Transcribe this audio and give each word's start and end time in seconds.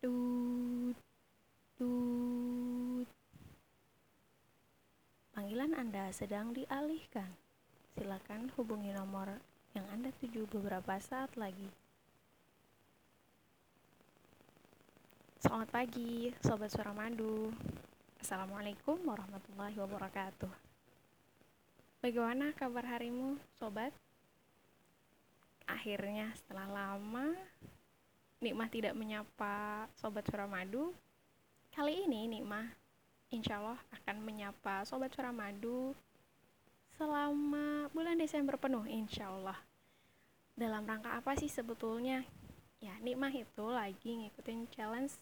Tut, 0.00 0.96
tut. 1.76 3.08
Panggilan 5.36 5.76
Anda 5.76 6.08
sedang 6.08 6.56
dialihkan. 6.56 7.28
Silakan 7.92 8.48
hubungi 8.56 8.96
nomor 8.96 9.28
yang 9.76 9.84
Anda 9.92 10.08
tuju 10.16 10.48
beberapa 10.48 10.96
saat 11.04 11.36
lagi. 11.36 11.68
Selamat 15.44 15.68
pagi, 15.68 16.32
Sobat 16.40 16.72
Suara 16.72 16.96
Madu. 16.96 17.52
Assalamualaikum 18.24 19.04
warahmatullahi 19.04 19.76
wabarakatuh. 19.76 20.52
Bagaimana 22.00 22.56
kabar 22.56 22.88
harimu, 22.88 23.36
Sobat? 23.52 23.92
Akhirnya 25.68 26.32
setelah 26.40 26.72
lama 26.72 26.99
Nikmah 28.40 28.72
tidak 28.72 28.96
menyapa 28.96 29.84
Sobat 30.00 30.24
Suramadu. 30.24 30.96
Kali 31.76 32.08
ini 32.08 32.24
Nikmah 32.24 32.72
insya 33.28 33.60
Allah 33.60 33.76
akan 33.92 34.16
menyapa 34.24 34.80
Sobat 34.88 35.12
Suramadu 35.12 35.92
selama 36.96 37.92
bulan 37.92 38.16
Desember 38.16 38.56
penuh 38.56 38.88
insya 38.88 39.28
Allah. 39.28 39.60
Dalam 40.56 40.88
rangka 40.88 41.20
apa 41.20 41.36
sih 41.36 41.52
sebetulnya? 41.52 42.24
Ya, 42.80 42.96
Nikmah 43.04 43.28
itu 43.28 43.64
lagi 43.68 44.24
ngikutin 44.24 44.72
challenge 44.72 45.20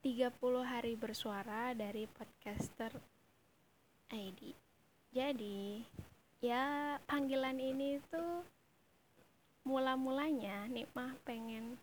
30 0.00 0.32
hari 0.64 0.96
bersuara 0.96 1.76
dari 1.76 2.08
podcaster 2.08 2.96
ID. 4.08 4.56
Jadi, 5.12 5.84
ya 6.40 6.96
panggilan 7.04 7.60
ini 7.60 8.00
tuh 8.08 8.48
mula-mulanya 9.70 10.66
Nikmah 10.66 11.14
pengen 11.22 11.78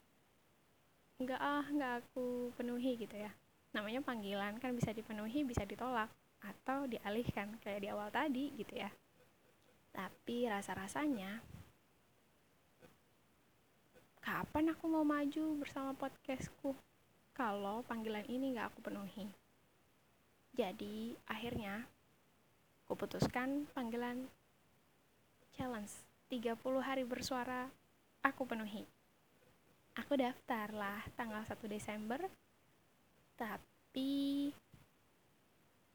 nggak 1.23 1.40
ah 1.40 1.64
nggak 1.72 1.94
aku 2.04 2.52
penuhi 2.59 3.00
gitu 3.00 3.16
ya. 3.16 3.32
Namanya 3.72 4.03
panggilan 4.03 4.59
kan 4.59 4.75
bisa 4.75 4.92
dipenuhi 4.92 5.48
bisa 5.48 5.64
ditolak 5.64 6.12
atau 6.44 6.84
dialihkan 6.84 7.56
kayak 7.64 7.81
di 7.81 7.88
awal 7.88 8.12
tadi 8.12 8.52
gitu 8.59 8.75
ya. 8.75 8.92
Tapi 9.95 10.52
rasa-rasanya 10.52 11.39
kapan 14.19 14.75
aku 14.75 14.86
mau 14.92 15.08
maju 15.08 15.64
bersama 15.64 15.95
podcastku 15.95 16.75
kalau 17.31 17.88
panggilan 17.88 18.28
ini 18.28 18.52
nggak 18.52 18.75
aku 18.75 18.84
penuhi? 18.84 19.31
Jadi 20.59 21.16
akhirnya 21.23 21.88
aku 22.84 23.00
putuskan 23.00 23.64
panggilan 23.72 24.28
challenge 25.56 26.06
30 26.28 26.59
hari 26.83 27.08
bersuara 27.08 27.72
aku 28.20 28.44
penuhi. 28.44 28.83
Aku 29.95 30.20
daftar 30.20 30.67
lah 30.75 31.00
tanggal 31.16 31.39
1 31.47 31.56
Desember. 31.72 32.19
Tapi 33.39 34.52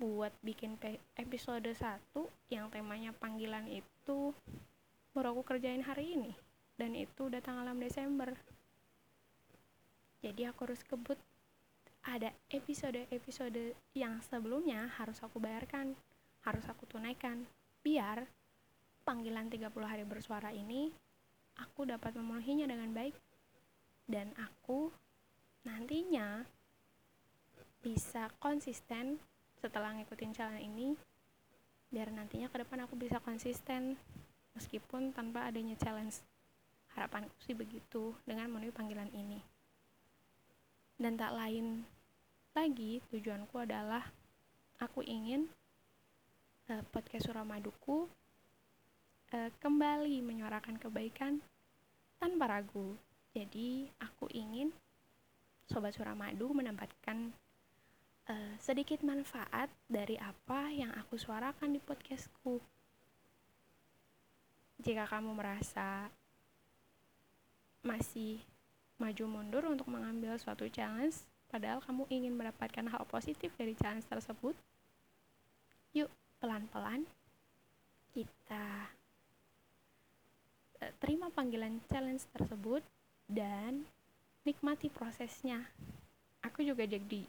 buat 0.01 0.33
bikin 0.41 0.81
episode 1.21 1.69
1 1.69 2.01
yang 2.49 2.73
temanya 2.73 3.13
panggilan 3.13 3.69
itu 3.69 4.33
baru 5.13 5.37
aku 5.37 5.45
kerjain 5.45 5.85
hari 5.85 6.17
ini 6.17 6.33
dan 6.81 6.97
itu 6.97 7.29
udah 7.29 7.45
tanggal 7.45 7.69
6 7.69 7.85
Desember. 7.85 8.33
Jadi 10.25 10.49
aku 10.49 10.65
harus 10.65 10.81
kebut 10.81 11.21
ada 12.03 12.35
episode-episode 12.51 13.79
yang 13.95 14.19
sebelumnya 14.27 14.91
harus 14.99 15.23
aku 15.23 15.39
bayarkan, 15.39 15.95
harus 16.43 16.67
aku 16.67 16.89
tunaikan 16.89 17.47
biar 17.85 18.27
panggilan 19.03 19.51
30 19.51 19.69
hari 19.83 20.07
bersuara 20.07 20.55
ini 20.55 20.91
aku 21.59 21.85
dapat 21.85 22.15
memenuhinya 22.17 22.71
dengan 22.71 22.91
baik. 22.95 23.15
Dan 24.07 24.35
aku 24.39 24.91
nantinya 25.63 26.43
bisa 27.83 28.31
konsisten 28.39 29.19
setelah 29.59 29.95
ngikutin 29.95 30.35
challenge 30.35 30.67
ini 30.67 30.89
biar 31.93 32.09
nantinya 32.09 32.49
ke 32.49 32.65
depan 32.65 32.89
aku 32.89 32.97
bisa 32.97 33.21
konsisten 33.21 34.01
meskipun 34.57 35.13
tanpa 35.13 35.47
adanya 35.47 35.77
challenge. 35.77 36.25
Harapanku 36.97 37.33
sih 37.45 37.57
begitu 37.57 38.17
dengan 38.25 38.49
memenuhi 38.49 38.73
panggilan 38.73 39.09
ini. 39.13 39.41
Dan 40.97 41.17
tak 41.17 41.35
lain 41.37 41.85
lagi 42.53 43.01
tujuanku 43.09 43.57
adalah 43.65 44.13
aku 44.77 45.01
ingin 45.05 45.49
uh, 46.69 46.85
podcast 46.93 47.29
Suramaduku 47.29 48.09
uh, 49.33 49.51
kembali 49.59 50.21
menyuarakan 50.21 50.77
kebaikan 50.77 51.41
tanpa 52.21 52.47
ragu. 52.47 52.95
Jadi, 53.33 53.89
aku 53.99 54.29
ingin 54.31 54.69
Sobat 55.65 55.97
Suramadu 55.97 56.53
mendapatkan 56.53 57.33
uh, 58.29 58.55
sedikit 58.61 59.01
manfaat 59.01 59.73
dari 59.89 60.21
apa 60.21 60.69
yang 60.69 60.93
aku 60.93 61.17
suarakan 61.17 61.73
di 61.73 61.81
podcastku. 61.81 62.61
Jika 64.83 65.09
kamu 65.09 65.33
merasa 65.33 66.13
masih 67.83 68.43
maju 69.01 69.25
mundur 69.27 69.65
untuk 69.67 69.89
mengambil 69.91 70.37
suatu 70.37 70.69
challenge, 70.69 71.25
padahal 71.51 71.83
kamu 71.83 72.07
ingin 72.13 72.35
mendapatkan 72.37 72.87
hal 72.87 73.03
positif 73.09 73.51
dari 73.57 73.75
challenge 73.79 74.07
tersebut, 74.07 74.55
yuk 75.95 76.11
pelan-pelan 76.43 77.07
kita 78.13 78.67
Eh, 78.93 79.02
terima 80.99 81.31
panggilan 81.31 81.79
challenge 81.87 82.27
tersebut 82.35 82.83
dan 83.31 83.87
nikmati 84.43 84.91
prosesnya. 84.91 85.63
Aku 86.43 86.67
juga 86.67 86.83
jadi 86.83 87.23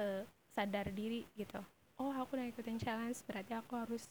uh, 0.00 0.24
sadar 0.52 0.88
diri 0.90 1.28
gitu. 1.36 1.60
Oh 2.00 2.12
aku 2.16 2.40
udah 2.40 2.48
ikutin 2.48 2.80
challenge 2.80 3.20
berarti 3.28 3.52
aku 3.52 3.76
harus 3.76 4.08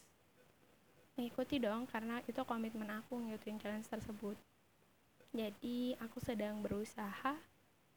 mengikuti 1.17 1.57
dong 1.57 1.89
karena 1.89 2.21
itu 2.29 2.39
komitmen 2.45 2.87
aku 2.93 3.17
ngikutin 3.17 3.57
challenge 3.59 3.89
tersebut. 3.89 4.37
Jadi 5.33 5.93
aku 5.97 6.17
sedang 6.21 6.61
berusaha 6.61 7.37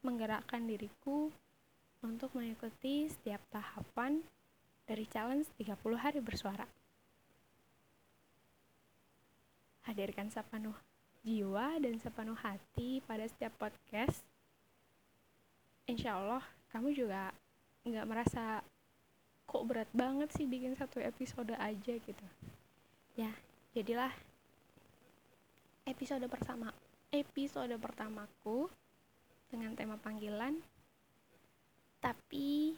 menggerakkan 0.03 0.65
diriku 0.65 1.31
untuk 2.03 2.35
mengikuti 2.35 3.07
setiap 3.07 3.39
tahapan 3.47 4.19
dari 4.83 5.07
challenge 5.07 5.47
30 5.55 5.79
hari 5.95 6.19
bersuara 6.19 6.67
hadirkan 9.83 10.31
sepenuh 10.31 10.75
jiwa 11.23 11.79
dan 11.79 11.95
sepenuh 11.99 12.35
hati 12.35 12.99
pada 13.07 13.23
setiap 13.27 13.55
podcast. 13.55 14.23
Insya 15.87 16.19
Allah 16.19 16.43
kamu 16.71 16.95
juga 16.95 17.31
nggak 17.83 18.07
merasa 18.07 18.63
kok 19.43 19.63
berat 19.67 19.91
banget 19.91 20.31
sih 20.35 20.47
bikin 20.47 20.75
satu 20.75 20.99
episode 21.03 21.55
aja 21.55 21.93
gitu. 21.99 22.27
Ya, 23.13 23.31
jadilah 23.75 24.11
episode 25.83 26.23
pertama 26.31 26.71
episode 27.11 27.75
pertamaku 27.77 28.71
dengan 29.51 29.75
tema 29.75 29.99
panggilan 29.99 30.57
tapi 32.03 32.75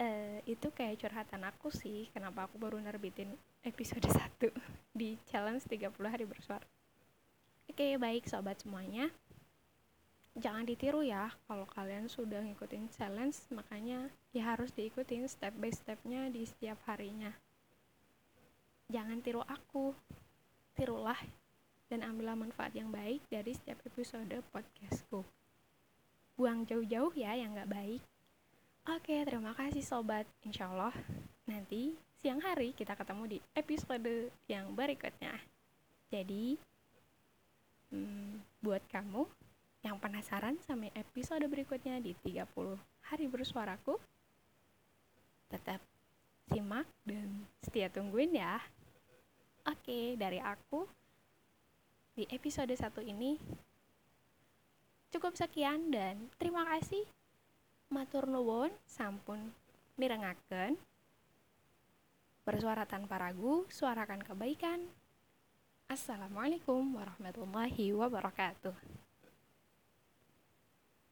uh, 0.00 0.38
itu 0.44 0.68
kayak 0.72 1.00
curhatan 1.00 1.42
aku 1.48 1.72
sih 1.72 2.08
kenapa 2.12 2.48
aku 2.48 2.60
baru 2.60 2.76
nerbitin 2.80 3.32
episode 3.64 4.04
1 4.40 4.52
di 4.92 5.16
challenge 5.28 5.64
30 5.68 5.92
hari 6.06 6.24
bersuara. 6.28 6.64
Oke 7.66 7.96
baik 8.00 8.28
sobat 8.28 8.60
semuanya. 8.62 9.10
Jangan 10.36 10.68
ditiru 10.68 11.00
ya 11.00 11.32
kalau 11.48 11.64
kalian 11.64 12.12
sudah 12.12 12.44
ngikutin 12.44 12.92
challenge 12.92 13.40
makanya 13.48 14.12
ya 14.36 14.52
harus 14.52 14.68
diikutin 14.76 15.24
step 15.32 15.56
by 15.56 15.72
stepnya 15.72 16.28
di 16.28 16.44
setiap 16.44 16.76
harinya. 16.84 17.32
Jangan 18.92 19.18
tiru 19.24 19.40
aku 19.42 19.96
tirulah 20.76 21.18
dan 21.88 22.04
ambillah 22.04 22.36
manfaat 22.36 22.76
yang 22.76 22.92
baik 22.92 23.24
dari 23.32 23.56
setiap 23.56 23.80
episode 23.88 24.36
podcastku. 24.52 25.24
Buang 26.36 26.68
jauh-jauh 26.68 27.16
ya 27.16 27.32
yang 27.32 27.56
gak 27.56 27.72
baik 27.72 28.04
Oke, 28.86 29.18
terima 29.26 29.50
kasih 29.50 29.82
sobat. 29.82 30.30
Insya 30.46 30.70
Allah 30.70 30.94
nanti 31.42 31.98
siang 32.22 32.38
hari 32.38 32.70
kita 32.70 32.94
ketemu 32.94 33.34
di 33.34 33.38
episode 33.58 34.30
yang 34.46 34.70
berikutnya. 34.78 35.34
Jadi, 36.06 36.54
hmm, 37.90 38.38
buat 38.62 38.78
kamu 38.86 39.26
yang 39.82 39.98
penasaran 39.98 40.54
sama 40.62 40.86
episode 40.94 41.42
berikutnya 41.50 41.98
di 41.98 42.14
30 42.22 42.78
hari 43.10 43.26
bersuaraku, 43.26 43.98
tetap 45.50 45.82
simak 46.46 46.86
dan 47.02 47.42
setia 47.66 47.90
tungguin 47.90 48.38
ya. 48.38 48.62
Oke, 49.66 50.14
dari 50.14 50.38
aku 50.38 50.86
di 52.14 52.22
episode 52.30 52.70
satu 52.78 53.02
ini 53.02 53.34
cukup 55.10 55.34
sekian 55.34 55.90
dan 55.90 56.30
terima 56.38 56.62
kasih 56.70 57.02
matur 57.90 58.26
nuwun 58.26 58.74
sampun 58.86 59.54
mirengaken. 59.94 60.74
Bersuara 62.46 62.86
tanpa 62.86 63.18
ragu 63.18 63.66
suarakan 63.70 64.22
kebaikan. 64.22 64.86
Assalamualaikum 65.86 66.98
warahmatullahi 66.98 67.94
wabarakatuh 67.94 69.05